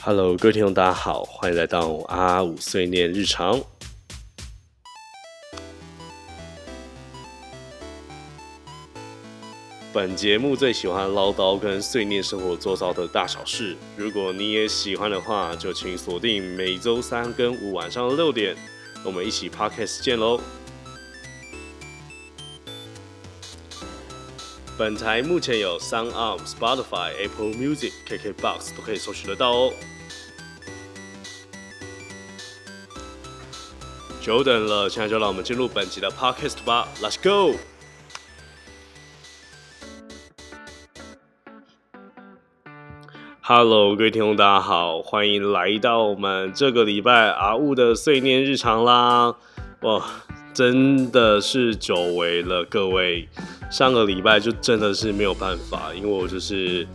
[0.00, 3.60] Hello，各位听众，大家好，欢迎来到阿五碎念日常。
[9.92, 13.76] 本节目最喜欢唠叨跟碎念生活做到的大小事。
[13.96, 18.56] 如果你也喜欢的话，就请锁定每周三跟五晚上六点，
[19.04, 20.40] 我们一起 Podcast 见喽。
[24.78, 29.72] 本台目前有 Sound On、Spotify、Apple Music、KKBox 都可以搜寻得到哦。
[34.20, 37.16] 久等了，现在就让我们进入本集的 Podcast 吧，Let's
[43.40, 49.34] go！Hello，各位听众，大家好，欢迎来到我们这个礼拜阿雾的碎念日常啦！
[49.82, 50.04] 哇，
[50.52, 53.28] 真的是久违了，各位，
[53.70, 56.86] 上个礼拜就真的是没有办法，因为我就是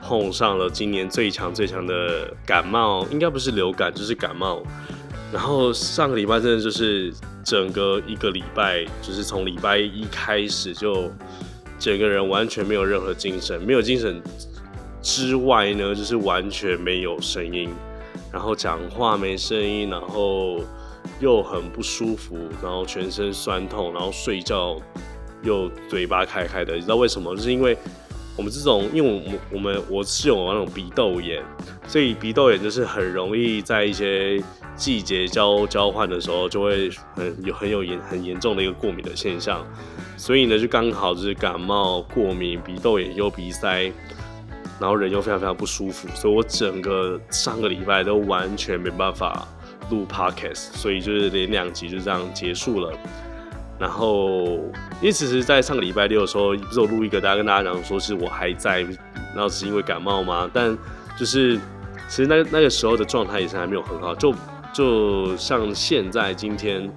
[0.00, 4.62] 碰上了今年最强最强的感冒，应该不是流感就是感冒，
[5.32, 7.12] 然后上个礼拜真的就是
[7.44, 11.10] 整个一个礼拜，就是从礼拜一开始就
[11.78, 14.22] 整个人完全没有任何精神，没有精神。
[15.00, 17.70] 之外呢，就是完全没有声音，
[18.32, 20.60] 然后讲话没声音，然后
[21.20, 24.76] 又很不舒服，然后全身酸痛，然后睡觉
[25.42, 27.34] 又嘴巴开开的，你知道为什么？
[27.36, 27.78] 就是因为
[28.38, 31.42] 我们这种，因为我我我们我是有那种鼻窦炎，
[31.86, 34.42] 所以鼻窦炎就是很容易在一些
[34.76, 39.66] 季节交交换的时候，就会很有很有严很严重的一个过敏的现象，
[40.16, 43.92] 所以呢，就刚好就是感冒、过敏、鼻窦炎又鼻塞。
[44.80, 49.44] 然后人又非常非常不舒服，所以我整个上个礼拜都完全没办法
[49.90, 52.92] 录 podcast，所以就是连两集就这样结束了。
[53.78, 54.44] 然后
[55.00, 58.80] 因为其实，在上个礼拜六的时候，不是我录一个，大家跟大家讲说是我还在，
[59.34, 60.50] 然后是因为感冒吗？
[60.52, 60.76] 但
[61.18, 61.56] 就是
[62.08, 64.34] 其实那那个时候的状态也是还没有很好，就
[64.72, 66.90] 就像现在今天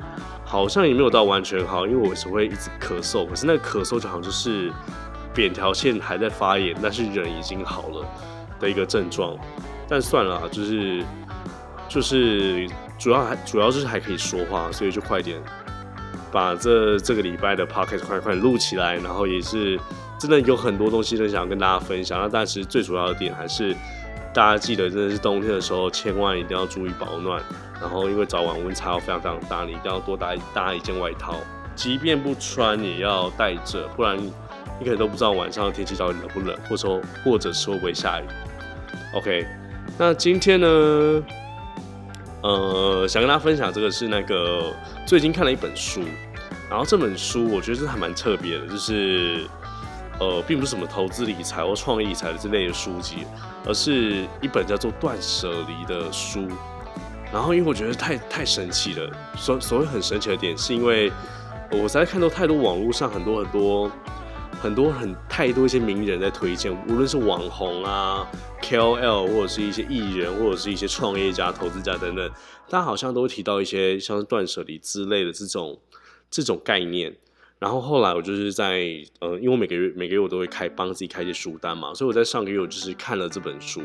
[0.43, 4.71] 好像也没有到完全好，因为我是会一直咳嗽，可是那个咳嗽就好像就是。
[5.33, 8.05] 扁条线还在发炎，但是人已经好了
[8.59, 9.33] 的一个症状。
[9.87, 11.05] 但算了，就是
[11.87, 12.69] 就是
[12.99, 15.41] 主要还主要就是还可以说话，所以就快点
[16.31, 18.95] 把这这个礼拜的 podcast 快快录起来。
[18.95, 19.79] 然后也是
[20.19, 22.19] 真的有很多东西都想要跟大家分享。
[22.21, 23.75] 那但是最主要的点还是
[24.33, 27.41] 大家记得，真的是冬天的时候千万一定要注意保暖。
[27.79, 31.35] 然后因为早晚温差要非常非常大，你一定要多搭搭一件外套，
[31.75, 34.17] 即便不穿也要带着，不然。
[34.79, 38.23] 你可能都不知道晚上的天气到底冷不冷，或者说，或者是会不会下雨。
[39.13, 39.45] OK，
[39.95, 40.67] 那今天呢，
[42.41, 44.73] 呃，想跟大家分享这个是那个
[45.05, 46.01] 最近看了一本书，
[46.69, 49.45] 然后这本书我觉得是还蛮特别的，就是
[50.19, 53.25] 呃，并不是什么投资理财或创意理财的这类的书籍，
[53.65, 56.47] 而是一本叫做《断舍离》的书。
[57.31, 61.11] 然后因为我觉得太太神奇了，所所谓很神奇的点，是因为
[61.71, 63.91] 我在看到太多网络上很多很多。
[64.61, 68.27] 很多很太多一些名人在推荐，无论是网红啊、
[68.71, 72.31] KOL 或者是一些艺人，或者是一些创业家、投资家等等，
[72.69, 75.77] 大家好像都提到一些像断舍离之类的这种
[76.29, 77.13] 这种概念。
[77.59, 78.81] 然后后来我就是在
[79.19, 83.81] 呃，因为我每个月每个月我都会开帮自己开一些书单嘛，所以我在上个月我就是看了这本书，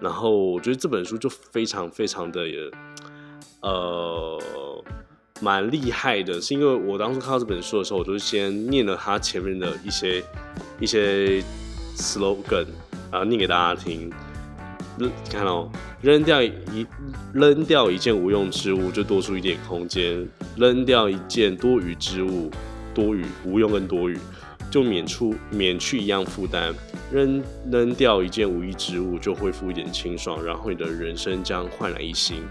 [0.00, 2.40] 然后我觉得这本书就非常非常的
[3.60, 4.38] 呃。
[5.40, 10.22] 蛮厉害的，是因为我当初看到这本书的时候，我就先念了他前面的一些
[10.78, 11.42] 一些
[11.96, 12.66] slogan，
[13.12, 14.10] 然后念给大家听。
[15.30, 15.68] 看哦，
[16.00, 16.52] 扔掉一
[17.32, 22.50] 扔掉一件无用之物，就多出一点空间；扔掉一件多余之物，
[22.94, 24.16] 多余无用跟多余，
[24.70, 26.72] 就免出免去一样负担；
[27.10, 32.42] 扔扔掉一件无益之物，就恢复一点清爽，然后你的人生将焕然一新。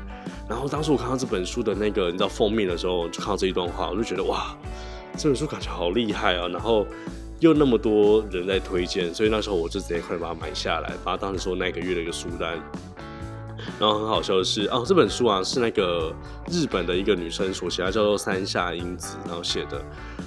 [0.49, 4.57] 然后当时我看到这本书的那个你知道封面的时候，就看到这一段话，我就觉得哇，
[5.16, 6.47] 这本书感觉好厉害啊！
[6.47, 6.85] 然后
[7.41, 12.58] 又那么多人在推荐，所以那时候我就直接快把它买下来，把它当成说那个月的一个书单。
[13.79, 16.14] 然后很好笑的是，哦，这本书啊是那个
[16.49, 19.84] 日本的一个女生所写，她叫做三下英子，然后写的。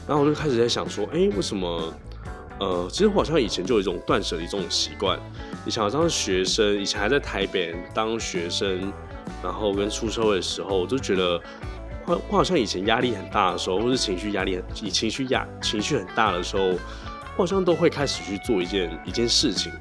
[0.09, 1.95] 然后我就开始在想说，哎，为什么？
[2.59, 5.19] 呃，其实我好像以前就有一种断舍离这种习惯。
[5.65, 8.93] 以前好像是学生，以前还在台北当学生。
[9.43, 11.41] 然后跟出社会的时候，我就觉得，
[12.07, 16.65] 我我好像以前压力很大的时候，或是情绪压力很、以情绪压情绪很大的时候，
[17.37, 19.73] 我好像都会开始去做一件一件事情。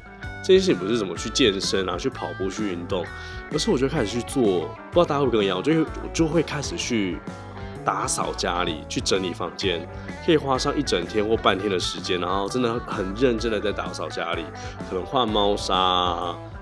[0.41, 3.05] 这件事情不是怎么去健身啊，去跑步去运动，
[3.51, 4.69] 而是我就开始去做。
[4.91, 7.17] 不知道大家会不会跟我一样，我就我就会开始去
[7.85, 9.87] 打扫家里，去整理房间，
[10.25, 14.43] 可以花上一整天或半天的时间，然后真的很认真的在打扫家里，
[14.89, 15.73] 可能换猫砂。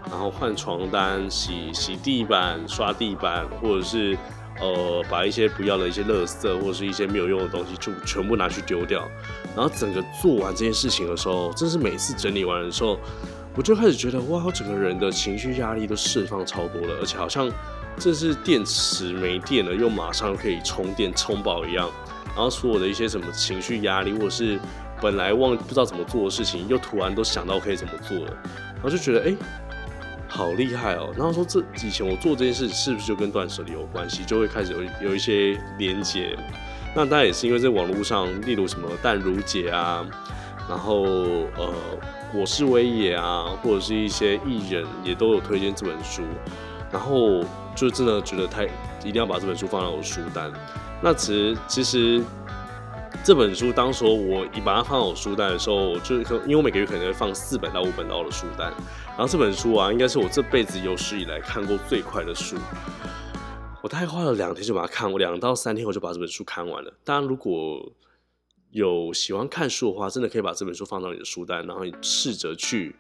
[0.10, 4.18] 然后换床单、洗洗地板、刷地板，或者是
[4.60, 9.08] 呃把一些不要的一些垃圾或者是一些没有用的东西就全部拿去丢掉。
[9.56, 12.98] 然后整个做完这件事情的时候，真是每次整理完的时候，
[13.56, 17.52] 我就开始觉得哇，我整个人的情绪压力都释放超多了，而且好像
[17.98, 21.90] 这是电池没电了，又马上可以充电充饱一样。
[22.28, 24.58] 然后所有的一些什么情绪压力，或者是
[25.02, 28.38] 本来忘不知道怎么做的事情，又突然都想到可以怎么做了，
[28.76, 29.36] 然后就觉得哎，
[30.32, 31.12] 好厉害哦。
[31.18, 36.38] 然后说这以前我做这件事是不是就跟断舍离有关系，就会开始有有一些连接。
[36.96, 40.06] 那当然也是因为在网络上，例如什么淡如姐啊，
[40.70, 41.74] 然后呃
[42.34, 46.24] 我是威野啊，或者是一些艺人也都有推荐这本书，
[46.92, 47.44] 然后
[47.76, 48.66] 就真的觉得太
[49.04, 50.50] 一定要把这本书放到我书单。
[51.02, 52.22] 那其实其实
[53.24, 58.74] 这本书当时我一把它放到书单的时候，就可因为我每个月可能会放四本到五本到我的书单，
[59.10, 62.56] 然后这本书啊，应该是我这辈子有史以来看过最快的书。
[63.84, 66.92] 我大概花了两天就把它看，我两到三天我就把这本书看完了。
[67.04, 67.92] 当然，如果
[68.72, 72.96] 有喜欢看书的话，真的可以把这本书放到你的书单，然后你试着去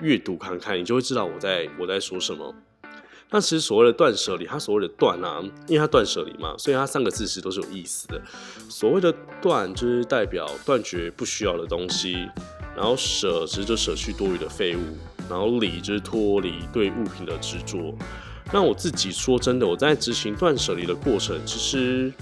[0.00, 2.52] 阅读看看，你就会知道我在我在说什么。
[3.32, 8.20] 那其实所谓的断舍离，它所谓的断啊，因为它断舍离嘛，所以它三个字其实都是有意思的。
[8.68, 12.28] 所谓的断，就是代表断绝不需要的东西；
[12.76, 14.80] 然后舍，其实就舍去多余的废物；
[15.30, 17.94] 然后离，就是脱离对物品的执着。
[18.52, 22.12] 那我自己说真的，我在执行断舍离的过程，其实，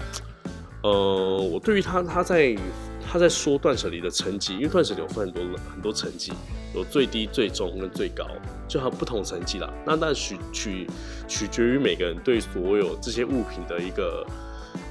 [0.84, 2.56] 呃，我对于他他在
[3.04, 5.42] 他在说断舍离的层级，因为断舍离有分很多
[5.72, 6.32] 很多层级，
[6.74, 8.26] 有最低、最中跟最高，
[8.68, 9.72] 就有不同层级啦。
[9.86, 10.86] 那那取取
[11.26, 14.26] 取决于每个人对所有这些物品的一个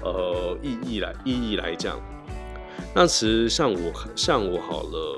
[0.03, 1.99] 呃意义来意义来讲。
[2.93, 5.17] 那其实像我像我好了。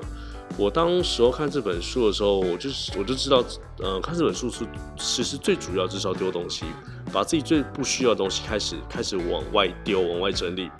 [0.58, 3.42] 我当时候看这本书的时候，我就是我就知道，
[3.78, 4.66] 呃，看这本书是
[4.98, 6.66] 其实最主要就是要丢东西，
[7.10, 10.70] 把自己最不需要的东西开始开始往外丢，往外整理。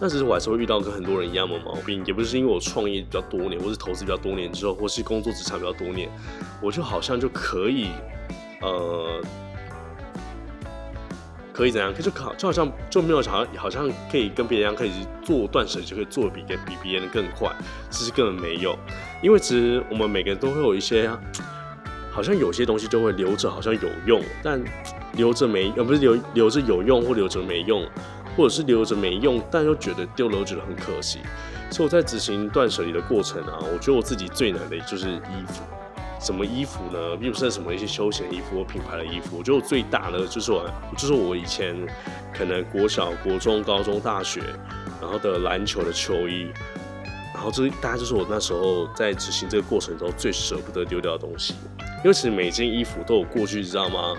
[0.00, 6.08] 那其实我还是会遇到跟很多人一样的毛病，也不是因为我创业比较多年，或是投资比较多年之后，或是工作职场比较多年，
[6.60, 7.88] 我就好像就可以，
[8.60, 9.22] 呃。
[11.52, 11.90] 可以怎样？
[11.90, 14.90] 可就考就好像就没有好像好像可以跟别人一样，可以
[15.24, 17.50] 做断舍就可以做的比比别人更快。
[17.88, 18.78] 其实根本没有，
[19.22, 21.10] 因为其实我们每个人都会有一些，
[22.10, 24.62] 好像有些东西就会留着，好像有用，但
[25.14, 27.88] 留着没呃不是留留着有用或留着没用，
[28.36, 31.20] 或者是留着没用，但又觉得丢了觉得很可惜。
[31.70, 35.62] 所以我在执行断舍离的过程啊，我觉得我自己最难的就是衣服。
[36.18, 37.16] 什么衣服呢？
[37.16, 39.36] 并不是什么一些休闲衣服或品牌的衣服。
[39.38, 41.76] 我觉得我最大的就是我，就是我以前
[42.32, 44.40] 可能国小、国中、高中、大学，
[45.00, 46.48] 然后的篮球的球衣，
[47.34, 51.54] 然后这大概就是我那时候在执行这个过程中最舍不得丢掉的东西。
[51.98, 54.16] 因为其实每件衣服都有过去，你知道吗？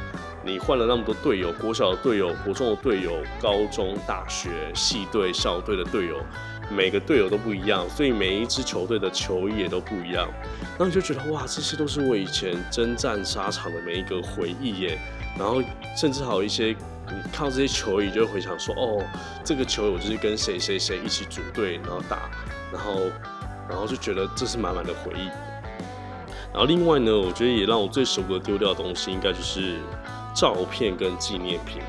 [0.47, 6.21] 你换了那么多队友，国小的队友、国中的队友、高中、大学系队、校队的队友。
[6.69, 10.27] 每个队友都不一样，所以每一支球队的球衣也都不一样。
[10.61, 14.97] 然后你就觉得哇，这些都是我以前征战沙场的每一个回忆耶。
[15.37, 15.61] 然后
[15.97, 16.75] 甚至还有一些，
[17.07, 19.03] 你看到这些球衣，就会回想说，哦，
[19.43, 22.29] 这个球友就是跟谁谁谁一起组队，然后打，
[22.71, 23.01] 然后
[23.69, 25.27] 然后就觉得这是满满的回忆。
[26.51, 29.77] 然后另外呢，我觉得也让我最舍不得丢掉的东西，应该就是
[30.37, 31.81] 照片跟纪念品。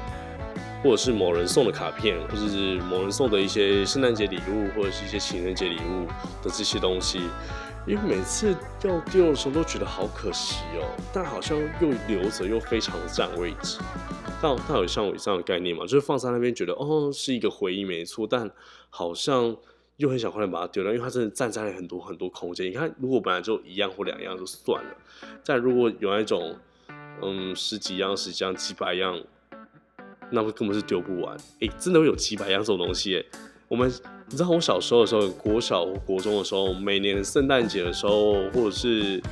[0.81, 6.07] 或者是某人送的卡片，或者是某人送的一些圣诞节礼物，或者是一些情人节礼物
[6.40, 7.19] 的这些东西，
[7.85, 13.81] 因为每次要丢的时候都觉得好可惜哦，但好像又留着又非常的占位置。
[14.40, 18.49] 但它有像我这样的概念嘛，就是放在那边觉得哦是一个回忆没错，但
[18.88, 19.57] 好像
[19.97, 22.71] 又很想快点把它丢掉，因为它真的占在了很多很多空间。
[22.71, 24.97] 你看，如果本来就一样或两样就算了，
[25.45, 26.57] 但如果有那种
[27.22, 29.18] 嗯十几样、十几样、几百样。
[30.30, 33.25] 那么根本是丢不完，哎，真的会有几百样这种东西，哎，
[33.66, 33.90] 我们
[34.28, 39.22] 你知道我小时候的时候，国小、国中的时候，每年圣诞节的时候，或者是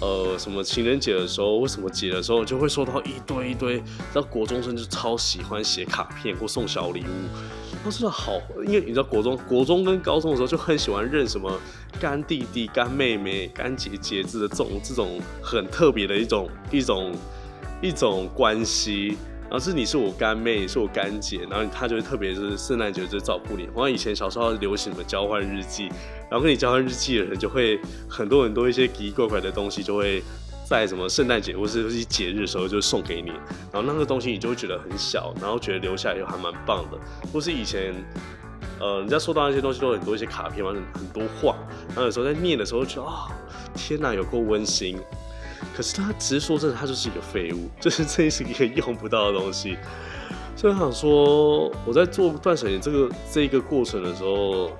[0.00, 3.82] 呃什么情人节的时候，或什么节的时候，就会收到一堆一堆，
[4.14, 11.56] 那国中生就超喜欢写卡片或送小礼物，他说的好，因为你知道国中、国中跟高中的时候就很喜欢认什么
[12.00, 17.12] 干弟弟、干妹妹、干姐姐子的这种这种很特别的一种一种
[17.80, 19.16] 一种关系。
[19.48, 23.68] 然后是你是我干妹，是我干姐，然后他就会特别是圣诞节就照顾你。
[23.72, 25.84] 好像以前小时候流行什么交换日记，
[26.28, 30.20] 然后跟你交换日记的人就会很多很多一些奇奇怪怪的东西，就会
[30.68, 33.30] 在什么圣诞节或是一些节日的时候就送给你。
[33.72, 36.98] 然后那个东西你就会觉得很小，然后觉得留下来又还蛮棒的。
[37.32, 37.94] 或是以前
[38.80, 41.56] 呃人家收到那些东西都很多一些卡片嘛，很多话，
[41.88, 43.28] 然后有时候在念的时候觉得啊
[43.74, 44.98] 天哪有够温馨。
[45.74, 49.76] 可是他其实说真的，他就是一个废物，就是这是一个用不到的东西。
[50.54, 54.70] 所以我想说，我在做断舍离这个这一个过程的时候，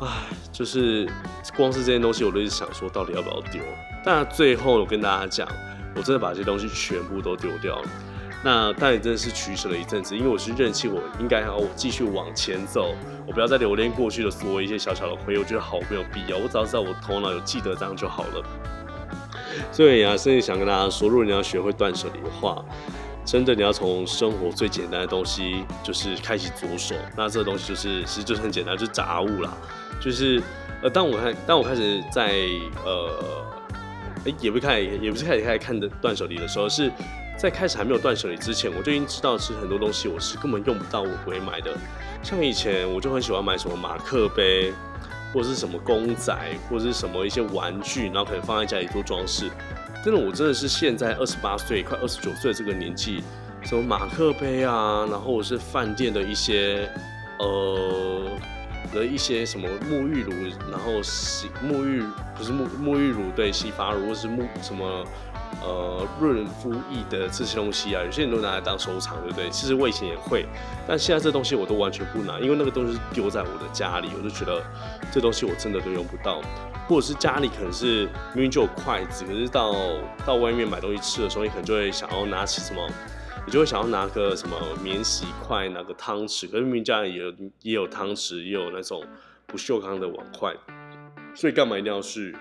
[0.00, 0.06] 唉，
[0.52, 1.08] 就是
[1.56, 3.60] 光是这些东西，我都一直想说，到底要不要丢？
[4.04, 5.48] 但最后我跟大家讲，
[5.96, 7.88] 我真的把这些东西全部都丢掉了。
[8.44, 12.94] 那但也真的是取舍了一阵子，因为我是认清我应该要我继续往前走，
[13.26, 16.38] 我不要再留恋过去的所有一些小小的回忆，我觉得好没有必要。
[16.38, 18.44] 我只要知道我头脑有记得这样就好了。
[19.72, 22.64] 所以啊，甚至想跟大家说，如果你要学会断舍离的话，
[23.24, 26.94] 真的你要从生活最简单的东西就是开始着手。
[27.16, 29.52] 那这个东西就是其实就是很简单，就是杂物啦。
[30.00, 30.42] 就是
[30.82, 32.32] 呃，当我开当我开始在
[32.84, 33.44] 呃，
[34.26, 36.90] 哎，也不开也不是开始开始看的断舍离的时候是。
[37.40, 41.72] 在开始还没有断舍离之前，我就已经知道，其实很多东西我是根本用不到，我不会买的。
[42.20, 44.72] 像以前我就很喜欢买什么马克杯，
[45.32, 46.36] 或者是什么公仔，
[46.68, 49.48] 或者是什么一些玩具，然后可能放在家里做装饰。
[50.04, 53.22] 真的，我真的是现在二十八岁，快二十九岁这个年纪，
[53.62, 56.90] 什么马克杯啊，然后我是饭店的一些
[57.38, 58.20] 呃
[58.92, 60.32] 的一些什么沐浴乳，
[60.70, 62.02] 然后洗沐浴
[62.36, 65.04] 不是沐沐浴乳对洗发乳，或是沐什么。
[65.62, 69.48] 呃，润肤液的这些东西啊，有些人都拿来当收藏，对不对？
[69.48, 70.46] 其实我以前也会，
[70.86, 74.62] 但现在这东西我都完全不拿，因为那个东西丢在我的家里，我就觉得
[75.10, 76.42] 这东西我真的都用不到。
[76.86, 78.04] 或者是家里可能是
[78.34, 79.74] 明明就有筷子，可是到
[80.24, 82.86] 到外面买东西吃的时候，你可能就会想要拿起什么，
[83.48, 89.02] 你就会想要拿个什么免洗筷，拿个汤匙，可是明明家里也有也有汤匙，也有那种
[89.46, 90.54] 不锈钢的碗筷，
[91.34, 92.36] 所以干嘛一定要去？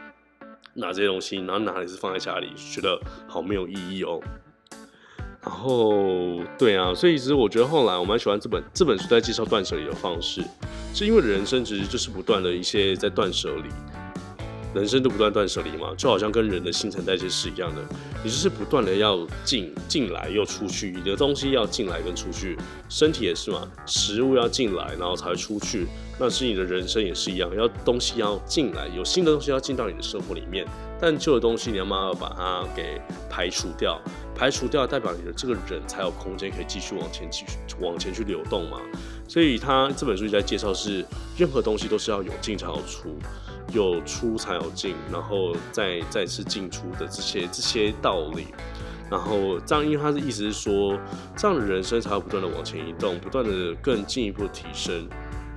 [0.73, 4.19] 拿这些东西，然后拿也是放在家里，觉得好没有意义哦。
[5.41, 10.43] 然后，对啊，所以其实我觉得后来我蛮喜欢这本这本书在介绍断舍离的方式，
[10.93, 13.69] 是因为人生其实就是不断的一些在断舍离。
[14.73, 17.81] 人生都不断断舍离嘛，就好像跟人的新陈代谢是一样的，
[18.23, 22.57] 你就是不断的要进进来又出去，你的东西要进来跟出去，
[22.89, 25.87] 身体也是嘛，食物要进来然后才出去，
[26.19, 30.65] 那是你的人生也是一样，要东西要进来，有新的东西要进到你的生活里面，
[30.99, 33.99] 但旧的东西你要慢慢把它给排除掉，
[34.35, 38.79] 排除掉代表你的这个人才有空间可以继续往前继续往前去流动嘛，
[39.27, 41.03] 所以他这本书在介绍是
[41.37, 43.17] 任何东西都是要有进才有出。
[43.73, 48.47] 有出才有进，然后再再次进出的这些这些道理，
[49.09, 50.97] 然后这样，因为他的意思是说，
[51.35, 55.07] 这样的人生才会不断的往前移动，不断的更进一步提升。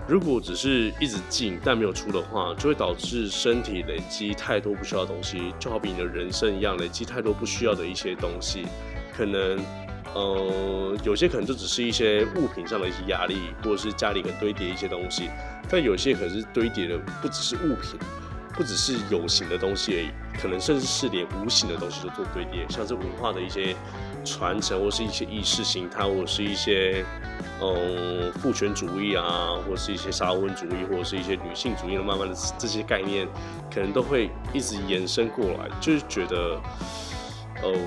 [0.09, 8.67] 如果只是一直进但没有出的话，就会导致身体累积太多不需要的东西，就好比你的人生一样，累积太多不需要的一些东西，
[9.17, 9.59] 可能。
[10.12, 15.31] 呃，有些可能就只是一些物品上的一些压力，或者是家里可能堆叠一些东西，
[15.69, 17.99] 但有些可能是堆叠的不只是物品，
[18.55, 20.11] 不只是有形的东西而已，
[20.43, 23.76] 可能甚至是连无形的东西都做堆叠，像是文化的一些
[24.25, 27.05] 传承，或是一些意识形态，或者是一些
[27.62, 33.29] 嗯父权主义啊，或者是一些沙文主义，或者是一些女性主义的慢慢的这些概念，
[33.73, 36.61] 可能都会一直延伸过来，就是觉得，
[37.62, 37.79] 哦。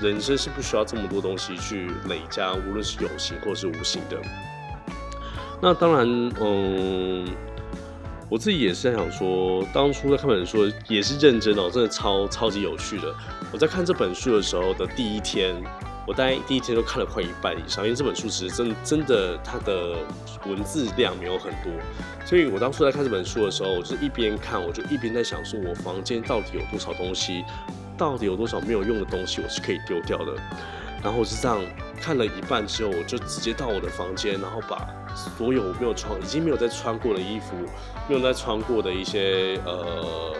[0.00, 4.16] 人生是不需要这么多东西去累加，无论是有形或是无形的。
[5.62, 6.06] 那当然，
[6.40, 7.28] 嗯，
[8.30, 13.14] 我自己也是在想说，当初在看本书也是认真哦，真的超超级有趣的。
[13.52, 15.54] 我在看这本书的时候的第一天，
[16.06, 19.96] 我大概第一天都看了快一半以上，因为这本书其实真真的它的
[20.46, 21.70] 文字量没有很多，
[22.24, 27.44] 所以我当初在看这本书的时候，我就一边看，我就一边在想说，我房间到底有多少东西。
[28.00, 30.32] 到底有多少没有用的东西我是可以丢掉的？
[31.02, 31.60] 然后我是这样
[32.00, 37.54] 看了一半之后，我就直接到我的房间，然后把所有没有穿、已经没有再穿过的衣服、
[38.08, 40.34] 没有再穿过的一些呃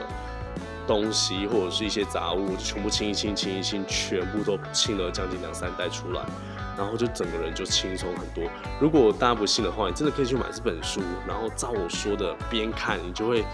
[0.90, 6.20] 东西或者是一些杂物，全部清一清、清一清，全部都清了将近两三袋出来。
[6.76, 8.50] 然后就整个人就轻松很多。
[8.80, 13.44] 如果大家不信的话，你真的可以去买这本书，然后照我说的边看，你就会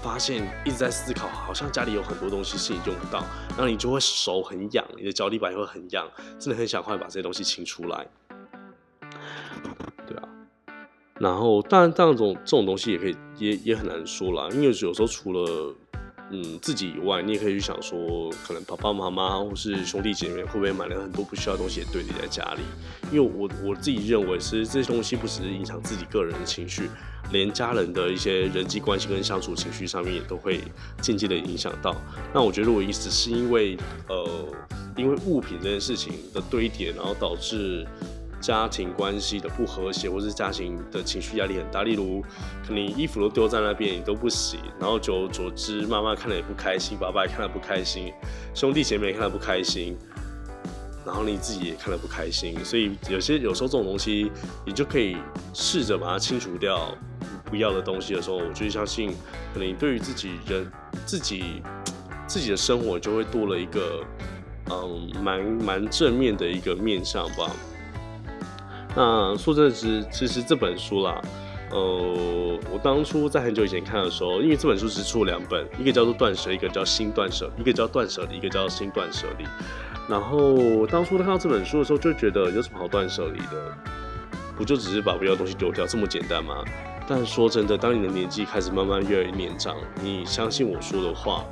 [0.00, 8.06] 发现一直在思考，好像家里有很多东西是你用不到，然后你就会手很痒，你的脚底板也会很痒，真的很想快把这些东西清出来。
[10.06, 10.28] 对啊，
[11.18, 15.74] 然后当然，这种这种东西也可以，也也很难说啦，因为有时候除了。
[16.30, 22.62] 嗯，自己以外，你也可以去想说，可能爸爸妈妈或是兄弟姐妹会不会买了很多不需要的东西堆叠在家里？
[23.12, 26.90] 因为我我自己认为，是这些东西不只是影响自己个人的情绪，
[27.30, 30.60] 连家人的一些人际关系跟相处情绪上面也都会
[31.00, 31.94] 间接的影响到。
[32.34, 33.76] 那我觉得我意思是因为，
[34.08, 34.28] 呃，
[34.96, 37.86] 因为物品这件事情的堆叠，然后导致
[38.40, 41.82] 家庭关系的不和谐，或是家庭的情绪压力很大。
[41.82, 42.22] 例如，
[42.66, 48.12] 可能衣服都丢在那边，你都不洗，然后久而久之，妈妈看了也不开心，爸爸也看了不开心，
[48.54, 49.96] 兄弟姐妹也看了不开心，
[51.04, 52.62] 然后你自己也看了不开心。
[52.64, 54.30] 所以有些有时候这种东西，
[54.64, 55.16] 你就可以
[55.54, 56.94] 试着把它清除掉
[57.46, 59.10] 不要的东西的时候，我就相信，
[59.52, 60.70] 可能你对于自己人
[61.04, 61.62] 自己
[62.26, 64.04] 自己的生活就会多了一个。
[64.68, 67.48] 嗯，蛮蛮正面的一个面相吧。
[68.96, 71.20] 那说真的，其实这本书啦，
[71.70, 79.44] 呃，我当初在很久以前看的时候，因为这本书只出了两本，一个叫做《断舍》，一个叫《新断舍》，一个叫《断舍离》，一个叫《新断舍离》。
[80.08, 83.70] 然后当初看到这本书的时候，就觉得有什么好断舍离的？
[84.56, 86.64] 不就只是把不要的东西丢掉这么简单吗？
[87.06, 91.44] 但说真的，当你的年纪开始慢慢越来越年长，你相信我说的话，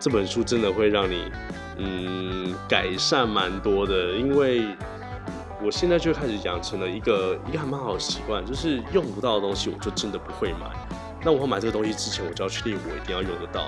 [0.00, 1.30] 这本书真的会让你。
[1.76, 4.64] 嗯，改善蛮多的，因为
[5.64, 10.70] 我现在就开始养成了一个一个还蛮好的习惯，就是用不到的东西我就真的不会买。
[11.24, 13.66] 那我买这个东西之前，我就要确定我一定要用得到。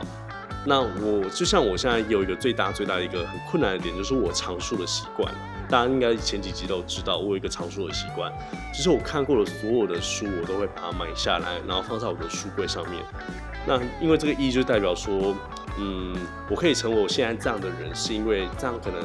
[0.67, 5.33] 那我就像我现在有一个最大最大的一个很困难的点，就是我藏书的习惯。
[5.71, 8.31] 大家应该前几集都知道，我有一个藏书的习惯，
[8.75, 13.03] 就是我看过的所有的书，我都会把它买下来，然后放在我的书柜上面。
[13.67, 15.35] 那因为这个意义就代表说。
[15.79, 16.17] 嗯，
[16.49, 18.99] 我可以成为我现在这样的人，是因为这样可能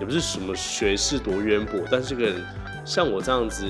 [0.00, 2.44] 也不是什么学识多渊博，但是这个人
[2.84, 3.64] 像我这样子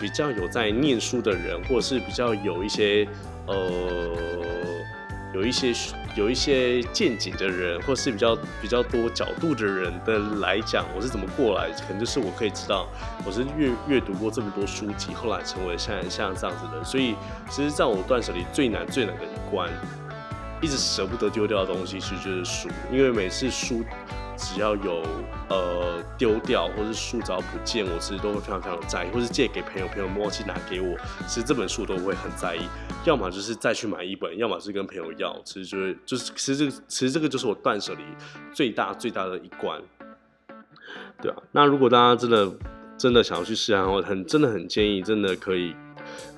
[0.00, 3.06] 比较有在念书的人，或者是比较有一些
[3.46, 3.56] 呃
[5.34, 5.72] 有一些
[6.16, 12.88] 有一些见解的人，或是比较比较多角度的人的来讲，我是怎么过来，可能就是我可以知道
[13.24, 17.14] 我是阅阅读过这么多书籍，后来成为像像这样子的，所以
[17.48, 19.70] 其实在我断舍离最难最难的一关。
[20.62, 22.68] 一直舍不得丢掉的东西，其实就是书。
[22.92, 23.82] 因为每次书
[24.40, 25.02] 只要有
[25.50, 30.96] 呃丢掉，或是书找不见，我其实都会非常非常在意，或是借给朋友，朋友忘记拿给我，
[31.28, 32.62] 其实这本书都会很在意。
[33.04, 38.02] 要么就是再去买一本，要么是跟朋友要，其实就是就是，其实这个其实这个就是我断舍离
[38.52, 39.80] 最大最大的一关，
[41.20, 41.36] 对啊。
[41.52, 42.50] 那如果大家真的
[42.96, 45.74] 真的想要去试看，我很真的很建议，真的可以。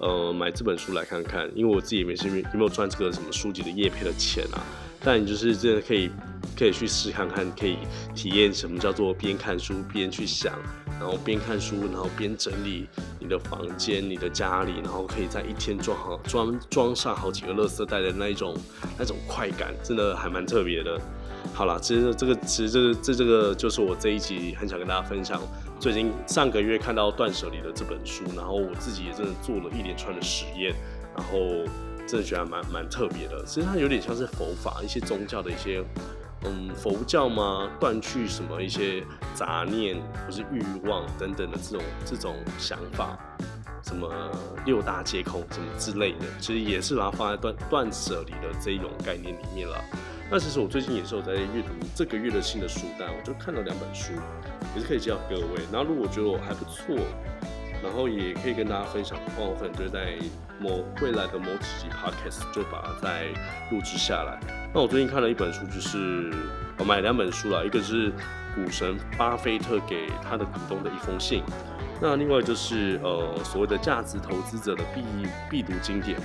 [0.01, 4.59] 呃，买这本书来看看，因为我自己也没是有没有赚这个什么书籍的叶配的钱啊。
[5.05, 6.11] 但你就是真的可以，
[6.57, 7.79] 可以去试看看，可以
[8.15, 10.53] 体验什么叫做边看书边去想，
[10.99, 12.89] 然后边看书，然后边整理
[13.19, 18.57] 你的房间、你的家里，然后可以在一天装好装装上好几个垃圾袋的那一种
[18.99, 21.01] 那种快感，真的还蛮特别的。
[21.53, 25.43] 好了，其实这个其实这个这这个就是我这一集很想跟大家分享。
[25.81, 30.73] 最近上个月看到《断舍离》的这本书，然后我自己也真的做了一连串的实验，
[31.17, 31.41] 然后
[32.07, 33.45] 真的觉得蛮蛮特别的。
[33.45, 35.83] 其实它有点像是佛法一些宗教的一些，
[36.45, 43.19] 嗯，佛教嘛，断去什么一些杂念或是欲望等等的这种这种想法，
[43.83, 44.11] 什么
[44.65, 49.77] 六大皆空什么之类的，其实也是把它放在断断舍离的这一种概念里面了。
[50.31, 54.13] 那其实我最近也是有在阅读这个月的新的书单，我就看了两本书。
[54.75, 56.97] 也是可以介绍各位，然后如果觉得我还不错，
[57.83, 60.17] 然后也可以跟大家分享的话，我可能就在
[60.61, 63.27] 某未来的某几集 podcast 就把它再
[63.71, 64.39] 录制下来。
[64.73, 66.33] 那我最近看了一本书，就是
[66.79, 68.11] 我买两本书了，一个是
[68.55, 71.43] 股神巴菲特给他的股东的一封信，
[72.01, 75.03] 那另外就是呃所谓的价值投资者的必
[75.51, 76.21] 必读经典，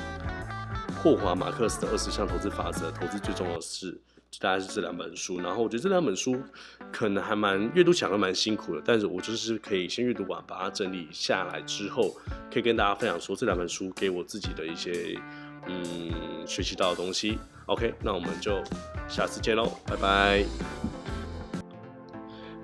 [1.01, 3.99] 霍华马克思的二十项投资法则，投资最重要的是。
[4.39, 6.39] 大概是这两本书，然后我觉得这两本书
[6.91, 12.15] 可能还蛮阅读起来蛮辛苦的，但是我就是可以先阅读完，把它整理下来之后，
[12.51, 15.19] 可以跟大家分享说这两本书给我自己的一些
[15.67, 16.11] 嗯
[16.45, 17.37] 学习到的东西。
[17.65, 18.63] OK，那我们就
[19.07, 20.45] 下次见喽，拜拜。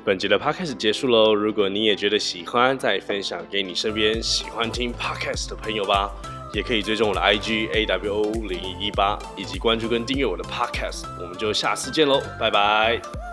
[0.05, 6.13] 本集的 Podcast 结束喽，如果你也觉得喜欢，再分享给你身边喜欢听 Podcast 的朋友吧。
[6.53, 13.32] 也可以追踪我的 IG A W O 零一一八，以及关注跟订阅我的 Podcast，我们就下次见喽，拜拜。